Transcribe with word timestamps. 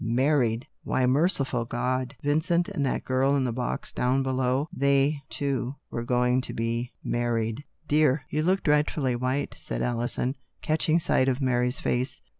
Married! 0.03 0.65
Merciful 0.83 1.63
God! 1.63 2.15
Why 2.21 2.27
Vin 2.31 2.41
cent 2.41 2.69
and 2.69 2.83
that 2.87 3.05
girl 3.05 3.35
in 3.35 3.43
the 3.43 3.51
box 3.51 3.93
down 3.93 4.23
below— 4.23 4.67
they, 4.73 5.21
too, 5.29 5.75
were 5.91 6.01
going 6.03 6.41
to 6.41 6.53
be 6.53 6.91
married." 7.03 7.63
Dear, 7.87 8.25
you 8.31 8.41
look 8.41 8.63
dreadfully 8.63 9.15
white," 9.15 9.53
said 9.59 9.83
Alison, 9.83 10.37
catching 10.63 10.97
sight 10.97 11.27
of 11.29 11.37
Maiy's 11.37 11.79
face. 11.79 12.19